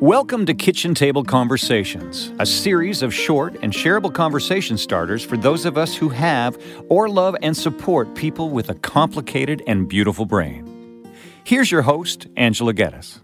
Welcome 0.00 0.44
to 0.44 0.52
Kitchen 0.52 0.94
Table 0.94 1.24
Conversations, 1.24 2.30
a 2.38 2.44
series 2.44 3.00
of 3.00 3.14
short 3.14 3.56
and 3.62 3.72
shareable 3.72 4.12
conversation 4.12 4.76
starters 4.76 5.24
for 5.24 5.38
those 5.38 5.64
of 5.64 5.78
us 5.78 5.96
who 5.96 6.10
have 6.10 6.62
or 6.90 7.08
love 7.08 7.34
and 7.40 7.56
support 7.56 8.14
people 8.14 8.50
with 8.50 8.68
a 8.68 8.74
complicated 8.74 9.62
and 9.66 9.88
beautiful 9.88 10.26
brain. 10.26 11.10
Here's 11.44 11.70
your 11.70 11.80
host, 11.80 12.26
Angela 12.36 12.74
Geddes. 12.74 13.20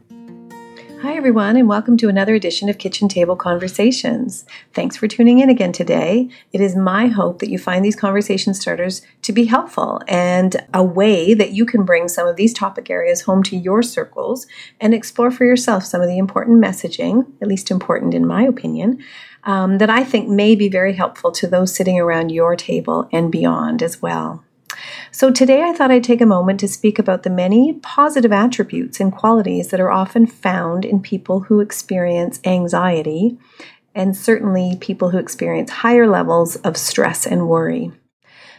Hi, 1.03 1.17
everyone, 1.17 1.57
and 1.57 1.69
welcome 1.69 1.97
to 1.97 2.09
another 2.09 2.33
edition 2.37 2.69
of 2.69 2.79
Kitchen 2.79 3.09
Table 3.09 3.35
Conversations. 3.35 4.45
Thanks 4.73 4.97
for 4.97 5.09
tuning 5.09 5.41
in 5.41 5.51
again 5.51 5.73
today. 5.73 6.29
It 6.53 6.61
is 6.61 6.77
my 6.77 7.09
hope 7.09 7.41
that 7.41 7.51
you 7.51 7.59
find 7.59 7.85
these 7.85 7.97
conversation 7.97 8.55
starters 8.55 9.03
to 9.23 9.33
be 9.33 9.47
helpful 9.47 10.01
and 10.07 10.65
a 10.73 10.85
way 10.85 11.35
that 11.35 11.51
you 11.51 11.67
can 11.67 11.85
bring 11.85 12.07
some 12.07 12.29
of 12.29 12.37
these 12.37 12.55
topic 12.55 12.89
areas 12.89 13.23
home 13.23 13.43
to 13.43 13.57
your 13.57 13.83
circles 13.83 14.47
and 14.81 14.95
explore 14.95 15.33
for 15.33 15.45
yourself 15.45 15.85
some 15.85 16.03
of 16.03 16.07
the 16.07 16.19
important 16.19 16.63
messaging, 16.63 17.27
at 17.43 17.49
least 17.49 17.73
important 17.73 18.15
in 18.15 18.25
my 18.25 18.45
opinion, 18.45 19.03
um, 19.43 19.79
that 19.79 19.91
I 19.91 20.05
think 20.05 20.29
may 20.29 20.55
be 20.55 20.69
very 20.69 20.93
helpful 20.93 21.33
to 21.33 21.49
those 21.49 21.75
sitting 21.75 21.99
around 21.99 22.31
your 22.31 22.55
table 22.55 23.09
and 23.13 23.33
beyond 23.33 23.83
as 23.83 24.01
well. 24.01 24.45
So, 25.11 25.31
today 25.31 25.63
I 25.63 25.73
thought 25.73 25.91
I'd 25.91 26.05
take 26.05 26.21
a 26.21 26.27
moment 26.27 26.61
to 26.61 26.69
speak 26.69 26.99
about 26.99 27.23
the 27.23 27.31
many 27.31 27.75
positive 27.83 28.33
attributes 28.33 29.01
and 29.01 29.13
qualities 29.13 29.69
that 29.69 29.81
are 29.81 29.91
often 29.91 30.27
found 30.27 30.85
in 30.85 31.01
people 31.01 31.41
who 31.41 31.61
experience 31.61 32.41
anxiety, 32.45 33.39
and 33.95 34.17
certainly 34.17 34.77
people 34.81 35.11
who 35.11 35.19
experience 35.19 35.71
higher 35.71 36.07
levels 36.07 36.57
of 36.57 36.77
stress 36.77 37.27
and 37.27 37.49
worry. 37.49 37.93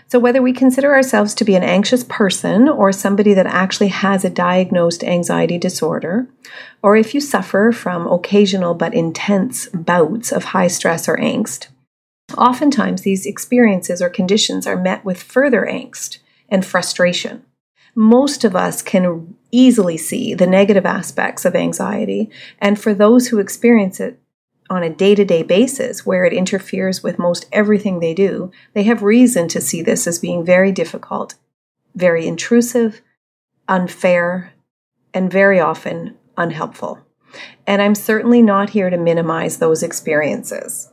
So, 0.07 0.19
whether 0.19 0.43
we 0.43 0.53
consider 0.53 0.93
ourselves 0.93 1.33
to 1.35 1.43
be 1.43 1.55
an 1.55 1.63
anxious 1.63 2.03
person 2.03 2.69
or 2.69 2.91
somebody 2.91 3.33
that 3.33 3.47
actually 3.47 3.87
has 3.87 4.23
a 4.23 4.29
diagnosed 4.29 5.03
anxiety 5.03 5.57
disorder, 5.57 6.27
or 6.83 6.95
if 6.95 7.15
you 7.15 7.19
suffer 7.19 7.71
from 7.71 8.05
occasional 8.05 8.75
but 8.75 8.93
intense 8.93 9.67
bouts 9.69 10.31
of 10.31 10.43
high 10.43 10.67
stress 10.67 11.09
or 11.09 11.17
angst, 11.17 11.69
Oftentimes, 12.38 13.02
these 13.02 13.26
experiences 13.26 14.02
or 14.02 14.09
conditions 14.09 14.66
are 14.67 14.78
met 14.78 15.06
with 15.06 15.22
further 15.22 15.67
angst 15.70 16.20
and 16.50 16.66
frustration. 16.66 17.44
Most 17.95 18.44
of 18.44 18.56
us 18.56 18.81
can 18.81 19.36
easily 19.52 19.98
see 19.98 20.34
the 20.34 20.48
negative 20.48 20.86
aspects 20.86 21.45
of 21.45 21.56
anxiety, 21.56 22.30
and 22.59 22.80
for 22.80 22.94
those 22.94 23.28
who 23.28 23.39
experience 23.39 24.00
it 24.00 24.20
on 24.70 24.81
a 24.81 24.89
day 24.89 25.14
to 25.14 25.26
day 25.26 25.44
basis, 25.44 26.06
where 26.06 26.26
it 26.26 26.34
interferes 26.34 27.04
with 27.04 27.20
most 27.20 27.45
everything 27.52 28.00
they 28.00 28.14
do, 28.14 28.52
they 28.73 28.84
have 28.84 29.04
reason 29.04 29.48
to 29.50 29.61
see 29.61 29.81
this 29.81 30.08
as 30.08 30.20
being 30.20 30.44
very 30.44 30.72
difficult, 30.72 31.36
very 31.95 32.26
intrusive, 32.26 33.02
unfair, 33.67 34.54
and 35.14 35.31
very 35.31 35.59
often 35.59 36.17
unhelpful. 36.38 37.00
And 37.67 37.81
I'm 37.81 37.95
certainly 37.95 38.42
not 38.42 38.72
here 38.72 38.89
to 38.89 38.98
minimize 38.98 39.58
those 39.58 39.84
experiences. 39.84 40.92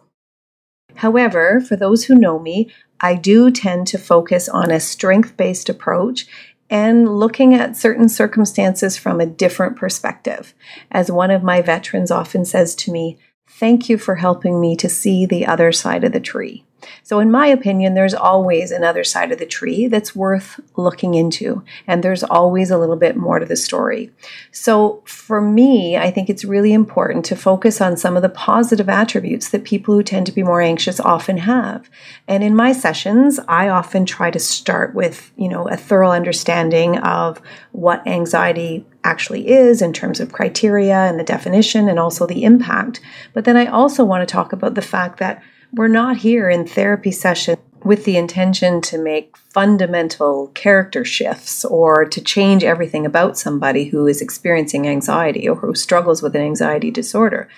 However, 0.97 1.61
for 1.61 1.77
those 1.77 2.05
who 2.05 2.15
know 2.15 2.39
me, 2.39 2.71
I 3.01 3.15
do 3.15 3.51
tend 3.51 3.87
to 3.89 3.99
focus 3.99 4.49
on 4.49 4.71
a 4.71 4.81
strength 4.81 5.37
based 5.37 5.69
approach 5.69 6.27
and 6.69 7.19
looking 7.19 7.55
at 7.55 7.77
certain 7.77 8.09
circumstances 8.09 8.97
from 8.97 9.21
a 9.21 9.27
different 9.27 9.77
perspective. 9.77 10.55
As 10.91 11.11
one 11.11 11.31
of 11.31 11.43
my 11.43 11.63
veterans 11.63 12.11
often 12.11 12.45
says 12.45 12.75
to 12.77 12.93
me, 12.93 13.19
Thank 13.49 13.89
you 13.89 13.99
for 13.99 14.15
helping 14.15 14.61
me 14.61 14.77
to 14.77 14.89
see 14.89 15.27
the 15.27 15.45
other 15.45 15.73
side 15.73 16.05
of 16.05 16.13
the 16.13 16.21
tree. 16.21 16.65
So, 17.03 17.19
in 17.19 17.31
my 17.31 17.47
opinion, 17.47 17.95
there's 17.95 18.15
always 18.15 18.71
another 18.71 19.05
side 19.05 19.33
of 19.33 19.39
the 19.39 19.47
tree 19.47 19.87
that's 19.87 20.15
worth 20.15 20.61
looking 20.77 21.15
into, 21.15 21.63
and 21.87 22.03
there's 22.03 22.23
always 22.23 22.71
a 22.71 22.79
little 22.79 22.97
bit 22.97 23.17
more 23.17 23.39
to 23.39 23.47
the 23.47 23.57
story. 23.57 24.11
So, 24.53 25.03
for 25.05 25.41
me, 25.41 25.97
I 25.97 26.11
think 26.11 26.29
it's 26.29 26.45
really 26.45 26.73
important 26.73 27.25
to 27.27 27.37
focus 27.37 27.81
on 27.81 27.97
some 27.97 28.17
of 28.17 28.23
the 28.23 28.29
positive 28.29 28.89
attributes 28.89 29.51
that 29.51 29.65
people 29.65 29.95
who 29.95 30.03
tend 30.03 30.27
to 30.27 30.33
be 30.33 30.43
more 30.43 30.61
anxious 30.61 31.01
often 31.01 31.39
have. 31.39 31.91
And 32.29 32.43
in 32.43 32.55
my 32.55 32.73
sessions, 32.73 33.39
I 33.49 33.69
often 33.69 34.07
try 34.07 34.31
to 34.31 34.39
start 34.39 34.95
with, 34.95 35.33
you 35.37 35.49
know, 35.49 35.69
a 35.69 35.77
thorough 35.77 36.11
understanding 36.11 36.99
of 36.99 37.41
what 37.73 38.07
anxiety 38.07 38.87
actually 39.05 39.49
is 39.49 39.81
in 39.81 39.93
terms 39.93 40.21
of 40.21 40.33
criteria 40.33 40.97
and 40.97 41.19
the 41.19 41.25
definition 41.25 41.89
and 41.89 41.99
also 41.99 42.27
the 42.27 42.45
impact. 42.45 43.01
But 43.33 43.45
then 43.45 43.57
I 43.57 43.67
also 43.67 44.05
want 44.05 44.27
to 44.27 44.33
talk 44.33 44.53
about 44.53 44.75
the 44.75 44.83
fact 44.83 45.19
that 45.19 45.43
we're 45.73 45.89
not 45.89 46.19
here 46.19 46.51
in 46.51 46.67
therapy 46.67 47.11
session 47.11 47.59
with 47.85 48.05
the 48.05 48.17
intention 48.17 48.81
to 48.83 48.99
make 48.99 49.37
fundamental 49.37 50.49
character 50.49 51.05
shifts 51.05 51.65
or 51.65 52.05
to 52.05 52.21
change 52.21 52.63
everything 52.63 53.07
about 53.07 53.39
somebody 53.39 53.85
who 53.85 54.07
is 54.07 54.21
experiencing 54.21 54.87
anxiety 54.87 55.49
or 55.49 55.57
who 55.57 55.75
struggles 55.75 56.23
with 56.23 56.37
an 56.37 56.43
anxiety 56.43 56.91
disorder 56.91 57.49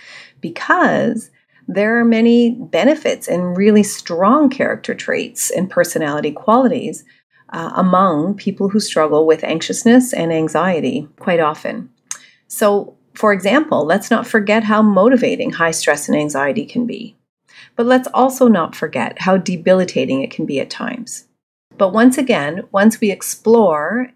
because 0.41 1.31
there 1.67 1.99
are 1.99 2.05
many 2.05 2.51
benefits 2.51 3.29
and 3.29 3.57
really 3.57 3.83
strong 3.83 4.49
character 4.51 4.95
traits 4.95 5.51
and 5.51 5.71
personality 5.71 6.33
qualities 6.33 7.05
uh, 7.51 7.73
among 7.77 8.35
people 8.35 8.69
who 8.69 8.81
struggle 8.81 9.27
with 9.27 9.45
anxiousness 9.45 10.13
and 10.13 10.33
anxiety 10.33 11.09
quite 11.19 11.41
often. 11.41 11.89
So, 12.49 12.97
for 13.15 13.33
example, 13.33 13.85
let's 13.85 14.11
not 14.11 14.27
forget 14.27 14.65
how 14.65 14.83
motivating 14.83 15.53
high 15.53 15.71
stress 15.71 16.09
and 16.09 16.17
anxiety 16.17 16.65
can 16.65 16.87
be. 16.87 17.17
But 17.77 17.87
let's 17.87 18.09
also 18.13 18.49
not 18.49 18.75
forget 18.75 19.21
how 19.21 19.37
debilitating 19.37 20.23
it 20.23 20.31
can 20.31 20.47
be 20.47 20.61
at 20.61 20.71
times. 20.71 21.27
But 21.79 21.93
once 21.93 22.19
again, 22.19 22.63
once 22.71 23.01
we 23.01 23.11
explore 23.11 24.13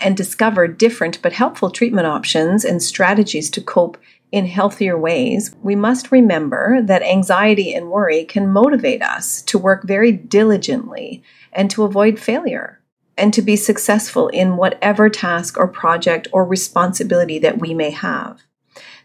and 0.00 0.16
discover 0.16 0.68
different 0.68 1.20
but 1.22 1.32
helpful 1.32 1.70
treatment 1.70 2.06
options 2.06 2.64
and 2.64 2.82
strategies 2.82 3.50
to 3.50 3.60
cope 3.60 3.98
in 4.30 4.46
healthier 4.46 4.96
ways, 4.98 5.54
we 5.62 5.74
must 5.74 6.12
remember 6.12 6.82
that 6.82 7.02
anxiety 7.02 7.72
and 7.74 7.90
worry 7.90 8.24
can 8.24 8.52
motivate 8.52 9.02
us 9.02 9.42
to 9.42 9.58
work 9.58 9.84
very 9.84 10.12
diligently 10.12 11.22
and 11.52 11.70
to 11.70 11.84
avoid 11.84 12.18
failure 12.18 12.80
and 13.16 13.34
to 13.34 13.42
be 13.42 13.56
successful 13.56 14.28
in 14.28 14.56
whatever 14.56 15.08
task 15.08 15.58
or 15.58 15.66
project 15.66 16.28
or 16.32 16.44
responsibility 16.44 17.38
that 17.38 17.58
we 17.58 17.74
may 17.74 17.90
have. 17.90 18.42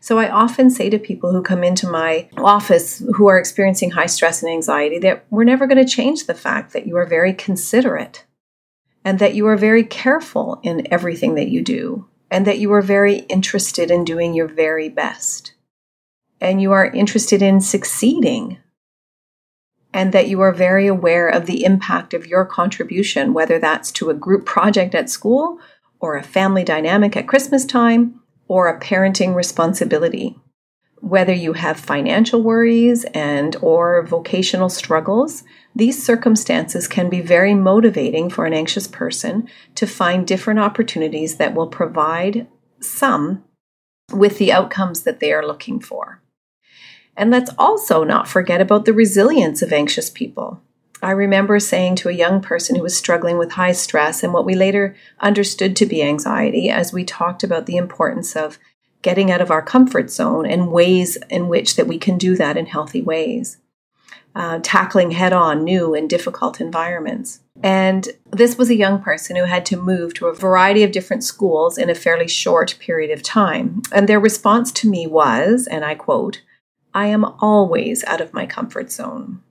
So 0.04 0.20
I 0.20 0.30
often 0.30 0.70
say 0.70 0.90
to 0.90 1.00
people 1.00 1.32
who 1.32 1.42
come 1.42 1.64
into 1.64 1.88
my 1.88 2.28
office 2.36 3.02
who 3.16 3.30
are 3.30 3.40
experiencing 3.40 3.92
high 3.92 4.08
stress 4.08 4.44
and 4.44 4.52
anxiety 4.52 5.00
that 5.00 5.26
we're 5.30 5.46
never 5.46 5.66
going 5.66 5.78
to 5.78 5.90
change 5.90 6.26
the 6.26 6.34
fact 6.34 6.74
that 6.74 6.86
you 6.86 6.98
are 6.98 7.06
very 7.06 7.32
considerate 7.32 8.26
and 9.06 9.18
that 9.20 9.34
you 9.34 9.48
are 9.48 9.56
very 9.56 9.86
careful 9.86 10.60
in 10.62 10.92
everything 10.92 11.36
that 11.36 11.48
you 11.48 11.62
do 11.62 12.06
and 12.30 12.46
that 12.46 12.60
you 12.60 12.74
are 12.74 12.82
very 12.82 13.20
interested 13.30 13.90
in 13.90 14.04
doing 14.04 14.34
your 14.34 14.50
very 14.50 14.90
best. 14.90 15.54
And 16.42 16.62
you 16.62 16.74
are 16.74 16.86
interested 16.86 17.42
in 17.42 17.62
succeeding. 17.62 18.58
And 19.94 20.12
that 20.12 20.28
you 20.28 20.42
are 20.42 20.52
very 20.52 20.86
aware 20.86 21.30
of 21.30 21.46
the 21.46 21.64
impact 21.64 22.14
of 22.14 22.28
your 22.28 22.44
contribution, 22.44 23.34
whether 23.34 23.58
that's 23.58 23.90
to 23.94 24.10
a 24.10 24.14
group 24.14 24.46
project 24.46 24.96
at 24.96 25.10
school 25.10 25.60
or 26.02 26.18
a 26.18 26.24
family 26.24 26.66
dynamic 26.66 27.16
at 27.16 27.26
Christmas 27.26 27.64
time 27.64 28.20
or 28.48 28.68
a 28.68 28.80
parenting 28.80 29.36
responsibility. 29.36 30.36
Whether 31.02 31.34
you 31.34 31.54
have 31.54 31.80
financial 31.80 32.42
worries 32.42 33.04
and 33.14 33.56
or 33.58 34.04
vocational 34.04 34.70
struggles, 34.70 35.44
these 35.76 36.02
circumstances 36.02 36.88
can 36.88 37.10
be 37.10 37.20
very 37.20 37.54
motivating 37.54 38.30
for 38.30 38.46
an 38.46 38.54
anxious 38.54 38.88
person 38.88 39.50
to 39.76 39.86
find 39.86 40.26
different 40.26 40.60
opportunities 40.60 41.38
that 41.38 41.54
will 41.54 41.68
provide 41.68 42.48
some 42.80 43.44
with 44.14 44.38
the 44.38 44.52
outcomes 44.52 45.04
that 45.04 45.20
they 45.20 45.34
are 45.34 45.46
looking 45.46 45.80
for. 45.80 46.22
And 47.18 47.32
let's 47.32 47.52
also 47.58 48.04
not 48.04 48.28
forget 48.28 48.62
about 48.62 48.86
the 48.86 48.94
resilience 48.94 49.62
of 49.62 49.74
anxious 49.74 50.10
people. 50.10 50.62
I 51.04 51.12
remember 51.12 51.60
saying 51.60 51.98
to 51.98 52.10
a 52.10 52.14
young 52.14 52.42
person 52.42 52.78
who 52.78 52.82
was 52.82 52.96
struggling 52.96 53.38
with 53.38 53.52
high 53.52 53.74
stress 53.74 54.24
and 54.24 54.32
what 54.32 54.46
we 54.46 54.56
later 54.56 54.96
understood 55.20 55.76
to 55.76 55.86
be 55.86 56.02
anxiety 56.02 56.70
as 56.70 56.94
we 56.94 57.04
talked 57.04 57.44
about 57.44 57.66
the 57.66 57.76
importance 57.76 58.38
of 58.38 58.58
getting 59.02 59.30
out 59.30 59.42
of 59.42 59.52
our 59.52 59.62
comfort 59.62 60.10
zone 60.10 60.46
and 60.46 60.72
ways 60.72 61.18
in 61.30 61.50
which 61.50 61.76
that 61.76 61.88
we 61.88 61.98
can 61.98 62.18
do 62.18 62.38
that 62.38 62.56
in 62.56 62.68
healthy 62.68 63.02
ways. 63.02 63.58
Uh, 64.34 64.60
tackling 64.64 65.12
head 65.12 65.34
on 65.34 65.64
new 65.64 65.94
and 65.94 66.10
difficult 66.10 66.62
environments. 66.62 67.42
And 67.62 68.08
this 68.32 68.58
was 68.58 68.70
a 68.70 68.76
young 68.76 69.02
person 69.02 69.36
who 69.36 69.44
had 69.44 69.66
to 69.68 69.78
move 69.78 70.14
to 70.16 70.28
a 70.28 70.34
variety 70.34 70.84
of 70.84 70.94
different 70.94 71.24
schools 71.24 71.78
in 71.78 71.90
a 71.90 71.96
fairly 71.96 72.30
short 72.30 72.78
period 72.80 73.12
of 73.12 73.22
time. 73.22 73.82
And 73.92 74.08
their 74.08 74.22
response 74.22 74.72
to 74.72 74.90
me 74.90 75.06
was, 75.06 75.68
and 75.68 75.84
I 75.84 75.96
quote, 75.96 76.42
I 76.94 77.08
am 77.08 77.26
always 77.42 78.04
out 78.06 78.22
of 78.22 78.34
my 78.34 78.46
comfort 78.46 78.90
zone. 78.90 79.42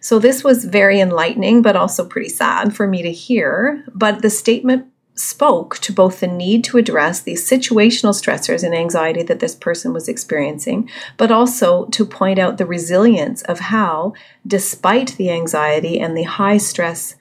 So 0.00 0.18
this 0.18 0.42
was 0.42 0.64
very 0.64 1.00
enlightening, 1.00 1.62
but 1.62 1.76
also 1.76 2.04
pretty 2.04 2.30
sad 2.30 2.74
for 2.74 2.86
me 2.86 3.02
to 3.02 3.12
hear. 3.12 3.84
But 3.94 4.22
the 4.22 4.30
statement 4.30 4.86
spoke 5.14 5.78
to 5.78 5.92
both 5.92 6.20
the 6.20 6.26
need 6.26 6.64
to 6.64 6.78
address 6.78 7.20
these 7.20 7.48
situational 7.48 8.14
stressors 8.14 8.64
and 8.64 8.74
anxiety 8.74 9.22
that 9.22 9.40
this 9.40 9.54
person 9.54 9.92
was 9.92 10.08
experiencing, 10.08 10.88
but 11.16 11.30
also 11.30 11.84
to 11.86 12.06
point 12.06 12.38
out 12.38 12.56
the 12.56 12.66
resilience 12.66 13.42
of 13.42 13.60
how, 13.60 14.14
despite 14.46 15.16
the 15.18 15.30
anxiety 15.30 16.00
and 16.00 16.16
the 16.16 16.22
high 16.22 16.56
stress 16.56 17.16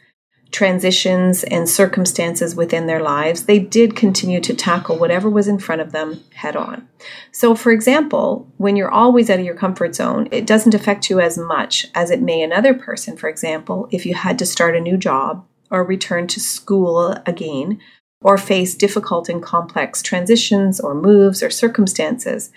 transitions 0.51 1.43
and 1.43 1.69
circumstances 1.69 2.55
within 2.55 2.87
their 2.87 3.01
lives, 3.01 3.43
they 3.43 3.59
did 3.59 3.95
continue 3.95 4.41
to 4.41 4.53
tackle 4.53 4.97
whatever 4.97 5.29
was 5.29 5.47
in 5.47 5.59
front 5.59 5.81
of 5.81 5.91
them 5.91 6.23
head 6.33 6.55
on. 6.55 6.87
So, 7.31 7.53
for 7.55 7.71
example, 7.71 8.51
when 8.57 8.75
you're 8.75 8.91
always 8.91 9.29
out 9.29 9.39
of 9.39 9.45
your 9.45 9.55
comfort 9.55 9.95
zone, 9.95 10.27
it 10.31 10.47
doesn't 10.47 10.73
affect 10.73 11.09
you 11.09 11.19
as 11.19 11.37
much 11.37 11.85
as 11.93 12.09
it 12.09 12.21
may 12.21 12.41
another 12.41 12.73
person, 12.73 13.15
for 13.15 13.29
example, 13.29 13.87
if 13.91 14.05
you 14.05 14.15
had 14.15 14.39
to 14.39 14.45
start 14.45 14.75
a 14.75 14.81
new 14.81 14.97
job 14.97 15.45
or 15.69 15.83
return 15.83 16.25
to 16.27 16.39
school 16.39 17.15
again 17.27 17.79
or 18.21 18.37
face 18.37 18.75
difficult 18.75 19.29
and 19.29 19.43
complex 19.43 20.01
transitions 20.01 20.79
or 20.79 20.95
moves 20.95 21.43
or 21.43 21.49
circumstances, 21.49 22.51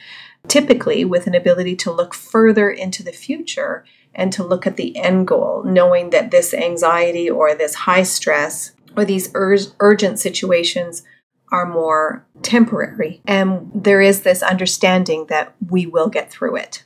typically 0.49 1.05
with 1.05 1.27
an 1.27 1.35
ability 1.35 1.77
to 1.77 1.93
look 1.93 2.15
further 2.15 2.71
into 2.71 3.03
the 3.03 3.12
future 3.12 3.85
and 4.14 4.32
to 4.32 4.44
look 4.44 4.67
at 4.67 4.76
the 4.76 4.97
end 4.97 5.26
goal, 5.26 5.62
knowing 5.64 6.11
that 6.11 6.31
this 6.31 6.53
anxiety 6.53 7.31
or 7.31 7.55
this 7.55 7.75
high 7.75 8.03
stress 8.03 8.73
or 8.97 9.05
these 9.05 9.31
ur- 9.35 9.56
urgent 9.81 10.19
situations 10.19 11.03
are 11.50 11.67
more 11.67 12.26
temporary. 12.43 13.20
And 13.26 13.70
there 13.75 14.00
is 14.00 14.23
this 14.23 14.43
understanding 14.43 15.26
that 15.26 15.55
we 15.69 15.87
will 15.87 16.09
get 16.09 16.31
through 16.31 16.56
it. 16.56 16.85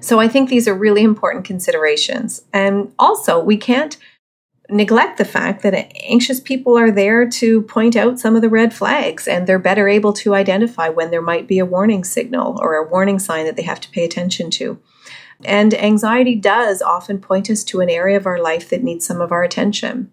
So 0.00 0.20
I 0.20 0.28
think 0.28 0.48
these 0.48 0.66
are 0.68 0.74
really 0.74 1.02
important 1.02 1.44
considerations. 1.44 2.42
And 2.52 2.92
also, 2.98 3.38
we 3.38 3.56
can't 3.56 3.96
neglect 4.70 5.18
the 5.18 5.24
fact 5.24 5.62
that 5.62 5.92
anxious 6.02 6.40
people 6.40 6.76
are 6.76 6.90
there 6.90 7.28
to 7.28 7.62
point 7.62 7.96
out 7.96 8.18
some 8.18 8.34
of 8.34 8.42
the 8.42 8.48
red 8.48 8.72
flags 8.72 9.28
and 9.28 9.46
they're 9.46 9.58
better 9.58 9.88
able 9.88 10.12
to 10.14 10.34
identify 10.34 10.88
when 10.88 11.10
there 11.10 11.22
might 11.22 11.46
be 11.46 11.58
a 11.58 11.66
warning 11.66 12.02
signal 12.02 12.58
or 12.60 12.74
a 12.74 12.88
warning 12.88 13.18
sign 13.18 13.44
that 13.44 13.56
they 13.56 13.62
have 13.62 13.80
to 13.80 13.90
pay 13.90 14.04
attention 14.04 14.50
to. 14.50 14.78
And 15.44 15.74
anxiety 15.74 16.34
does 16.34 16.82
often 16.82 17.18
point 17.18 17.50
us 17.50 17.64
to 17.64 17.80
an 17.80 17.90
area 17.90 18.16
of 18.16 18.26
our 18.26 18.40
life 18.40 18.68
that 18.70 18.84
needs 18.84 19.06
some 19.06 19.20
of 19.20 19.32
our 19.32 19.42
attention. 19.42 20.12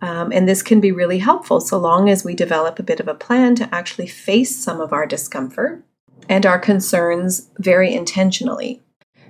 Um, 0.00 0.32
and 0.32 0.48
this 0.48 0.62
can 0.62 0.80
be 0.80 0.90
really 0.90 1.18
helpful 1.18 1.60
so 1.60 1.78
long 1.78 2.10
as 2.10 2.24
we 2.24 2.34
develop 2.34 2.78
a 2.78 2.84
bit 2.84 2.98
of 2.98 3.06
a 3.06 3.14
plan 3.14 3.54
to 3.56 3.72
actually 3.72 4.08
face 4.08 4.56
some 4.56 4.80
of 4.80 4.92
our 4.92 5.06
discomfort 5.06 5.84
and 6.28 6.44
our 6.44 6.58
concerns 6.58 7.48
very 7.58 7.94
intentionally. 7.94 8.82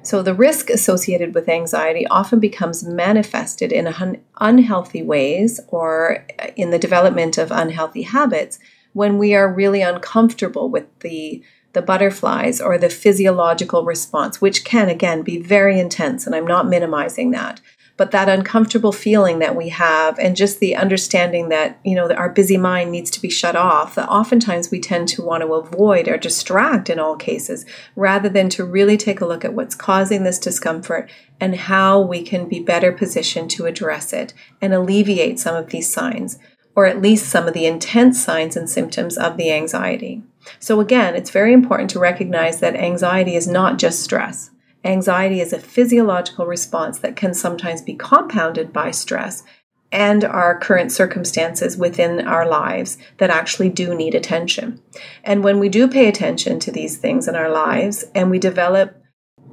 So, 0.04 0.20
the 0.20 0.34
risk 0.34 0.68
associated 0.68 1.34
with 1.34 1.48
anxiety 1.48 2.06
often 2.08 2.40
becomes 2.40 2.82
manifested 2.82 3.70
in 3.70 3.86
un- 3.86 4.20
unhealthy 4.40 5.02
ways 5.02 5.60
or 5.68 6.26
in 6.56 6.70
the 6.70 6.78
development 6.78 7.38
of 7.38 7.52
unhealthy 7.52 8.02
habits 8.02 8.58
when 8.94 9.16
we 9.16 9.34
are 9.34 9.52
really 9.52 9.80
uncomfortable 9.80 10.68
with 10.68 10.86
the 11.00 11.42
the 11.72 11.82
butterflies 11.82 12.60
or 12.60 12.78
the 12.78 12.90
physiological 12.90 13.84
response, 13.84 14.40
which 14.40 14.64
can 14.64 14.88
again 14.88 15.22
be 15.22 15.38
very 15.38 15.78
intense, 15.78 16.26
and 16.26 16.34
I'm 16.34 16.46
not 16.46 16.68
minimizing 16.68 17.30
that. 17.30 17.60
But 17.98 18.10
that 18.12 18.28
uncomfortable 18.28 18.90
feeling 18.90 19.38
that 19.40 19.54
we 19.54 19.68
have, 19.68 20.18
and 20.18 20.34
just 20.34 20.60
the 20.60 20.74
understanding 20.74 21.50
that, 21.50 21.78
you 21.84 21.94
know, 21.94 22.08
that 22.08 22.16
our 22.16 22.30
busy 22.30 22.56
mind 22.56 22.90
needs 22.90 23.10
to 23.10 23.20
be 23.20 23.28
shut 23.28 23.54
off, 23.54 23.94
that 23.94 24.08
oftentimes 24.08 24.70
we 24.70 24.80
tend 24.80 25.08
to 25.08 25.22
want 25.22 25.42
to 25.42 25.52
avoid 25.52 26.08
or 26.08 26.16
distract 26.16 26.88
in 26.88 26.98
all 26.98 27.16
cases, 27.16 27.66
rather 27.94 28.30
than 28.30 28.48
to 28.48 28.64
really 28.64 28.96
take 28.96 29.20
a 29.20 29.26
look 29.26 29.44
at 29.44 29.52
what's 29.52 29.74
causing 29.74 30.24
this 30.24 30.38
discomfort 30.38 31.10
and 31.38 31.54
how 31.54 32.00
we 32.00 32.22
can 32.22 32.48
be 32.48 32.60
better 32.60 32.92
positioned 32.92 33.50
to 33.50 33.66
address 33.66 34.12
it 34.14 34.32
and 34.60 34.72
alleviate 34.72 35.38
some 35.38 35.54
of 35.54 35.68
these 35.68 35.92
signs, 35.92 36.38
or 36.74 36.86
at 36.86 37.02
least 37.02 37.28
some 37.28 37.46
of 37.46 37.52
the 37.52 37.66
intense 37.66 38.24
signs 38.24 38.56
and 38.56 38.70
symptoms 38.70 39.18
of 39.18 39.36
the 39.36 39.52
anxiety. 39.52 40.22
So, 40.58 40.80
again, 40.80 41.14
it's 41.14 41.30
very 41.30 41.52
important 41.52 41.90
to 41.90 41.98
recognize 41.98 42.60
that 42.60 42.74
anxiety 42.74 43.36
is 43.36 43.46
not 43.46 43.78
just 43.78 44.02
stress. 44.02 44.50
Anxiety 44.84 45.40
is 45.40 45.52
a 45.52 45.58
physiological 45.58 46.46
response 46.46 46.98
that 46.98 47.16
can 47.16 47.34
sometimes 47.34 47.82
be 47.82 47.94
compounded 47.94 48.72
by 48.72 48.90
stress 48.90 49.44
and 49.92 50.24
our 50.24 50.58
current 50.58 50.90
circumstances 50.90 51.76
within 51.76 52.26
our 52.26 52.48
lives 52.48 52.96
that 53.18 53.30
actually 53.30 53.68
do 53.68 53.94
need 53.94 54.14
attention. 54.14 54.80
And 55.22 55.44
when 55.44 55.60
we 55.60 55.68
do 55.68 55.86
pay 55.86 56.08
attention 56.08 56.58
to 56.60 56.72
these 56.72 56.96
things 56.96 57.28
in 57.28 57.36
our 57.36 57.50
lives 57.50 58.04
and 58.14 58.30
we 58.30 58.38
develop 58.38 58.96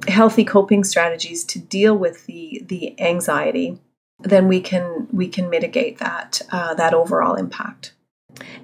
healthy 0.08 0.44
coping 0.44 0.82
strategies 0.82 1.44
to 1.44 1.58
deal 1.58 1.96
with 1.96 2.24
the, 2.24 2.62
the 2.66 2.98
anxiety, 3.00 3.78
then 4.20 4.48
we 4.48 4.60
can 4.60 5.08
we 5.12 5.28
can 5.28 5.48
mitigate 5.48 5.98
that 5.98 6.42
uh, 6.50 6.74
that 6.74 6.94
overall 6.94 7.34
impact. 7.34 7.94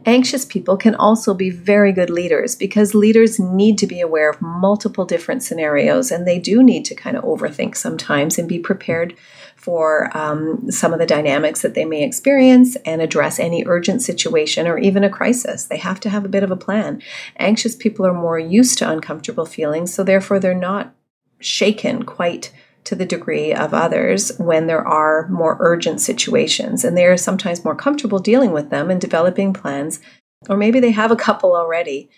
Anxious 0.04 0.44
people 0.44 0.76
can 0.76 0.94
also 0.94 1.34
be 1.34 1.50
very 1.50 1.92
good 1.92 2.10
leaders 2.10 2.54
because 2.54 2.94
leaders 2.94 3.40
need 3.40 3.76
to 3.78 3.86
be 3.86 4.00
aware 4.00 4.30
of 4.30 4.40
multiple 4.40 5.04
different 5.04 5.42
scenarios 5.42 6.10
and 6.10 6.26
they 6.26 6.38
do 6.38 6.62
need 6.62 6.84
to 6.84 6.94
kind 6.94 7.16
of 7.16 7.24
overthink 7.24 7.76
sometimes 7.76 8.38
and 8.38 8.48
be 8.48 8.58
prepared 8.58 9.16
for 9.56 10.16
um, 10.16 10.70
some 10.70 10.92
of 10.92 11.00
the 11.00 11.06
dynamics 11.06 11.62
that 11.62 11.74
they 11.74 11.84
may 11.84 12.04
experience 12.04 12.76
and 12.86 13.02
address 13.02 13.40
any 13.40 13.64
urgent 13.66 14.00
situation 14.00 14.66
or 14.68 14.78
even 14.78 15.02
a 15.02 15.10
crisis. 15.10 15.64
They 15.64 15.78
have 15.78 15.98
to 16.00 16.10
have 16.10 16.24
a 16.24 16.28
bit 16.28 16.44
of 16.44 16.52
a 16.52 16.56
plan. 16.56 17.02
Anxious 17.38 17.74
people 17.74 18.06
are 18.06 18.12
more 18.12 18.38
used 18.38 18.78
to 18.78 18.88
uncomfortable 18.88 19.46
feelings, 19.46 19.92
so 19.92 20.04
therefore 20.04 20.38
they're 20.38 20.54
not 20.54 20.94
shaken 21.40 22.04
quite 22.04 22.52
to 22.86 22.94
the 22.94 23.04
degree 23.04 23.52
of 23.52 23.74
others 23.74 24.32
when 24.38 24.66
there 24.66 24.86
are 24.86 25.28
more 25.28 25.56
urgent 25.60 26.00
situations. 26.00 26.84
And 26.84 26.96
they 26.96 27.06
are 27.06 27.16
sometimes 27.16 27.64
more 27.64 27.74
comfortable 27.74 28.18
dealing 28.18 28.52
with 28.52 28.70
them 28.70 28.90
and 28.90 29.00
developing 29.00 29.52
plans, 29.52 30.00
or 30.48 30.56
maybe 30.56 30.80
they 30.80 30.92
have 30.92 31.10
a 31.10 31.16
couple 31.16 31.54
already. 31.54 32.08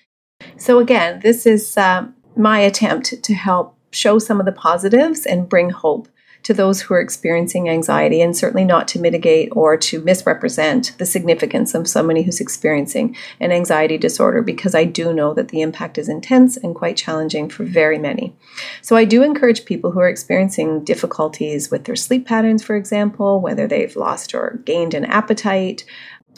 So, 0.56 0.78
again, 0.78 1.20
this 1.20 1.46
is 1.46 1.76
uh, 1.76 2.06
my 2.36 2.60
attempt 2.60 3.22
to 3.22 3.34
help 3.34 3.76
show 3.90 4.18
some 4.18 4.38
of 4.38 4.46
the 4.46 4.52
positives 4.52 5.26
and 5.26 5.48
bring 5.48 5.70
hope 5.70 6.08
to 6.48 6.54
those 6.54 6.80
who 6.80 6.94
are 6.94 7.00
experiencing 7.00 7.68
anxiety, 7.68 8.22
and 8.22 8.34
certainly 8.34 8.64
not 8.64 8.88
to 8.88 8.98
mitigate 8.98 9.50
or 9.52 9.76
to 9.76 10.00
misrepresent 10.00 10.96
the 10.96 11.04
significance 11.04 11.74
of 11.74 11.86
somebody 11.86 12.22
who's 12.22 12.40
experiencing 12.40 13.14
an 13.38 13.52
anxiety 13.52 13.98
disorder, 13.98 14.40
because 14.40 14.74
I 14.74 14.84
do 14.84 15.12
know 15.12 15.34
that 15.34 15.48
the 15.48 15.60
impact 15.60 15.98
is 15.98 16.08
intense 16.08 16.56
and 16.56 16.74
quite 16.74 16.96
challenging 16.96 17.50
for 17.50 17.64
very 17.64 17.98
many. 17.98 18.34
So, 18.80 18.96
I 18.96 19.04
do 19.04 19.22
encourage 19.22 19.66
people 19.66 19.90
who 19.90 20.00
are 20.00 20.08
experiencing 20.08 20.84
difficulties 20.84 21.70
with 21.70 21.84
their 21.84 21.96
sleep 21.96 22.26
patterns, 22.26 22.62
for 22.62 22.76
example, 22.76 23.42
whether 23.42 23.66
they've 23.66 23.94
lost 23.94 24.34
or 24.34 24.62
gained 24.64 24.94
an 24.94 25.04
appetite. 25.04 25.84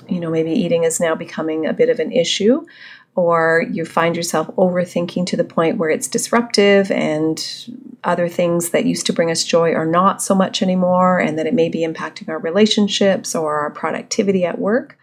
You 0.08 0.18
know, 0.18 0.30
maybe 0.30 0.50
eating 0.50 0.82
is 0.82 0.98
now 0.98 1.14
becoming 1.14 1.66
a 1.66 1.72
bit 1.72 1.88
of 1.88 2.00
an 2.00 2.10
issue 2.10 2.66
or 3.14 3.64
you 3.70 3.84
find 3.84 4.16
yourself 4.16 4.48
overthinking 4.56 5.26
to 5.26 5.36
the 5.36 5.44
point 5.44 5.76
where 5.76 5.90
it's 5.90 6.08
disruptive 6.08 6.90
and 6.90 7.68
other 8.04 8.28
things 8.28 8.70
that 8.70 8.86
used 8.86 9.06
to 9.06 9.12
bring 9.12 9.30
us 9.30 9.44
joy 9.44 9.72
are 9.72 9.86
not 9.86 10.22
so 10.22 10.34
much 10.34 10.62
anymore, 10.62 11.18
and 11.18 11.38
that 11.38 11.46
it 11.46 11.54
may 11.54 11.68
be 11.68 11.86
impacting 11.86 12.28
our 12.28 12.38
relationships 12.38 13.34
or 13.34 13.58
our 13.60 13.70
productivity 13.70 14.44
at 14.44 14.58
work. 14.58 14.96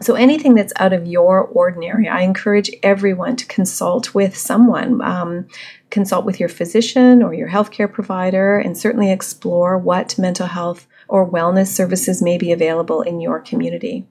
So, 0.00 0.14
anything 0.14 0.54
that's 0.54 0.72
out 0.76 0.92
of 0.92 1.06
your 1.06 1.40
ordinary, 1.40 2.08
I 2.08 2.20
encourage 2.20 2.70
everyone 2.82 3.36
to 3.36 3.46
consult 3.46 4.14
with 4.14 4.36
someone. 4.36 5.00
Um, 5.02 5.46
consult 5.90 6.26
with 6.26 6.38
your 6.38 6.50
physician 6.50 7.22
or 7.22 7.32
your 7.32 7.48
healthcare 7.48 7.90
provider, 7.90 8.58
and 8.58 8.76
certainly 8.76 9.10
explore 9.10 9.78
what 9.78 10.18
mental 10.18 10.46
health 10.46 10.86
or 11.08 11.28
wellness 11.28 11.68
services 11.68 12.20
may 12.20 12.36
be 12.36 12.52
available 12.52 13.00
in 13.00 13.20
your 13.20 13.40
community 13.40 14.06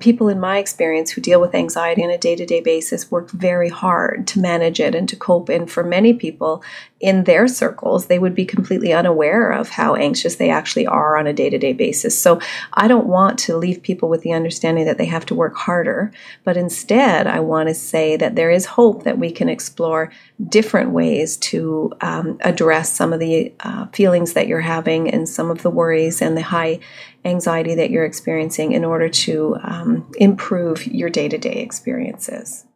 people 0.00 0.28
in 0.28 0.40
my 0.40 0.58
experience 0.58 1.10
who 1.10 1.20
deal 1.20 1.40
with 1.40 1.54
anxiety 1.54 2.02
on 2.02 2.10
a 2.10 2.18
day 2.18 2.34
to 2.34 2.44
day 2.44 2.60
basis 2.60 3.10
work 3.10 3.30
very 3.30 3.68
hard 3.68 4.26
to 4.26 4.40
manage 4.40 4.80
it 4.80 4.94
and 4.94 5.08
to 5.08 5.16
cope. 5.16 5.48
And 5.48 5.70
for 5.70 5.84
many 5.84 6.12
people 6.12 6.62
in 7.00 7.24
their 7.24 7.48
circles, 7.48 8.06
they 8.06 8.18
would 8.18 8.34
be 8.34 8.44
completely 8.44 8.92
unaware 8.92 9.50
of 9.50 9.70
how 9.70 9.94
anxious 9.94 10.36
they 10.36 10.50
actually 10.50 10.86
are 10.86 11.16
on 11.16 11.26
a 11.26 11.32
day 11.32 11.48
to 11.48 11.58
day 11.58 11.72
basis. 11.72 12.20
So 12.20 12.40
I 12.74 12.88
don't 12.88 13.06
want 13.06 13.38
to 13.40 13.56
leave 13.56 13.82
people 13.82 14.10
with 14.10 14.20
the 14.20 14.34
understanding 14.34 14.84
that 14.84 14.98
they 14.98 15.06
have 15.06 15.24
to 15.26 15.34
work 15.34 15.56
harder, 15.56 16.12
but 16.44 16.58
instead, 16.58 17.26
I 17.26 17.40
want 17.40 17.68
to 17.68 17.74
say 17.74 18.16
that 18.16 18.36
there 18.36 18.50
is 18.50 18.66
hope 18.66 19.04
that 19.04 19.18
we 19.18 19.30
can 19.30 19.48
explore 19.48 20.12
different 20.48 20.90
ways 20.90 21.38
to 21.38 21.92
um, 22.02 22.38
address 22.42 22.92
some 22.92 23.14
of 23.14 23.20
the 23.20 23.52
uh, 23.60 23.86
feelings 23.86 24.34
that 24.34 24.46
you're 24.46 24.60
having 24.60 25.10
and 25.10 25.26
some 25.28 25.50
of 25.50 25.62
the 25.62 25.70
worries 25.70 26.20
and 26.20 26.36
the 26.36 26.42
high 26.42 26.80
anxiety 27.24 27.74
that 27.74 27.90
you're 27.90 28.04
experiencing 28.04 28.72
in 28.72 28.84
order 28.84 29.08
to 29.08 29.56
um, 29.62 30.10
improve 30.18 30.86
your 30.86 31.08
day 31.08 31.28
to 31.28 31.38
day 31.38 31.62
experiences. 31.62 32.66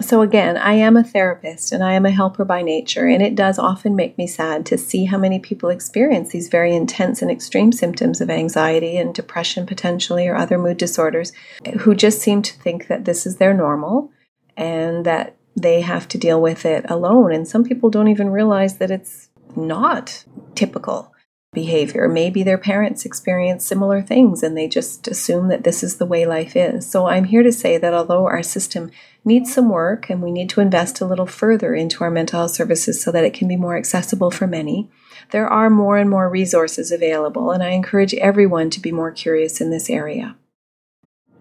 So, 0.00 0.22
again, 0.22 0.56
I 0.56 0.74
am 0.74 0.96
a 0.96 1.04
therapist 1.04 1.70
and 1.72 1.82
I 1.82 1.92
am 1.92 2.04
a 2.04 2.10
helper 2.10 2.44
by 2.44 2.62
nature, 2.62 3.06
and 3.06 3.22
it 3.22 3.36
does 3.36 3.58
often 3.58 3.94
make 3.94 4.18
me 4.18 4.26
sad 4.26 4.66
to 4.66 4.76
see 4.76 5.04
how 5.04 5.18
many 5.18 5.38
people 5.38 5.68
experience 5.68 6.30
these 6.30 6.48
very 6.48 6.74
intense 6.74 7.22
and 7.22 7.30
extreme 7.30 7.70
symptoms 7.70 8.20
of 8.20 8.28
anxiety 8.28 8.96
and 8.96 9.14
depression, 9.14 9.66
potentially, 9.66 10.26
or 10.26 10.34
other 10.34 10.58
mood 10.58 10.78
disorders, 10.78 11.32
who 11.80 11.94
just 11.94 12.20
seem 12.20 12.42
to 12.42 12.54
think 12.54 12.88
that 12.88 13.04
this 13.04 13.24
is 13.24 13.36
their 13.36 13.54
normal 13.54 14.10
and 14.56 15.06
that 15.06 15.36
they 15.56 15.80
have 15.80 16.08
to 16.08 16.18
deal 16.18 16.42
with 16.42 16.66
it 16.66 16.84
alone. 16.90 17.32
And 17.32 17.46
some 17.46 17.64
people 17.64 17.88
don't 17.88 18.08
even 18.08 18.30
realize 18.30 18.78
that 18.78 18.90
it's 18.90 19.30
not 19.54 20.24
typical 20.56 21.13
behavior. 21.54 22.08
Maybe 22.08 22.42
their 22.42 22.58
parents 22.58 23.06
experience 23.06 23.64
similar 23.64 24.02
things 24.02 24.42
and 24.42 24.56
they 24.56 24.68
just 24.68 25.08
assume 25.08 25.48
that 25.48 25.64
this 25.64 25.82
is 25.82 25.96
the 25.96 26.04
way 26.04 26.26
life 26.26 26.54
is. 26.54 26.90
So 26.90 27.06
I'm 27.06 27.24
here 27.24 27.42
to 27.42 27.52
say 27.52 27.78
that 27.78 27.94
although 27.94 28.26
our 28.26 28.42
system 28.42 28.90
needs 29.24 29.54
some 29.54 29.70
work 29.70 30.10
and 30.10 30.20
we 30.20 30.30
need 30.30 30.50
to 30.50 30.60
invest 30.60 31.00
a 31.00 31.06
little 31.06 31.26
further 31.26 31.74
into 31.74 32.04
our 32.04 32.10
mental 32.10 32.40
health 32.40 32.50
services 32.50 33.02
so 33.02 33.10
that 33.12 33.24
it 33.24 33.32
can 33.32 33.48
be 33.48 33.56
more 33.56 33.78
accessible 33.78 34.30
for 34.30 34.46
many, 34.46 34.90
there 35.30 35.48
are 35.48 35.70
more 35.70 35.96
and 35.96 36.10
more 36.10 36.28
resources 36.28 36.92
available, 36.92 37.50
and 37.50 37.62
I 37.62 37.70
encourage 37.70 38.14
everyone 38.14 38.68
to 38.70 38.80
be 38.80 38.92
more 38.92 39.10
curious 39.10 39.60
in 39.60 39.70
this 39.70 39.88
area. 39.88 40.36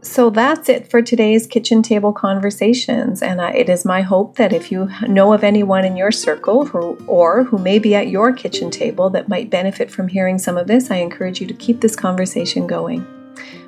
So 0.04 0.30
that's 0.30 0.68
it 0.68 0.90
for 0.90 1.02
today's 1.02 1.48
kitchen 1.48 1.82
table 1.82 2.12
conversations. 2.12 3.22
And 3.22 3.40
it 3.56 3.70
is 3.70 3.86
my 3.86 4.02
hope 4.02 4.36
that 4.36 4.52
if 4.52 4.70
you 4.70 4.90
know 5.08 5.34
of 5.34 5.46
anyone 5.46 5.86
in 5.86 5.96
your 5.96 6.12
circle 6.12 6.66
who, 6.66 6.98
or 7.08 7.46
who 7.46 7.58
may 7.58 7.80
be 7.80 7.96
at 7.96 8.10
your 8.10 8.34
kitchen 8.34 8.70
table 8.70 9.10
that 9.12 9.30
might 9.30 9.50
benefit 9.50 9.90
from 9.90 10.10
hearing 10.10 10.38
some 10.38 10.58
of 10.58 10.68
this, 10.68 10.92
I 10.92 10.98
encourage 10.98 11.40
you 11.40 11.48
to 11.48 11.54
keep 11.54 11.80
this 11.80 11.96
conversation 11.96 12.68
going. 12.68 13.08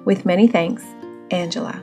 With 0.04 0.26
many 0.26 0.48
thanks, 0.48 0.84
Angela. 1.32 1.82